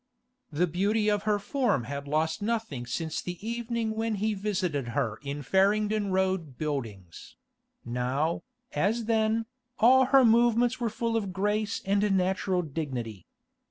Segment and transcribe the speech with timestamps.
[0.51, 5.19] The beauty of her form had lost nothing since the evening when he visited her
[5.21, 7.35] in Farringdon Road Buildings;
[7.85, 8.41] now,
[8.71, 9.45] as then,
[9.77, 13.27] all her movements were full of grace and natural dignity.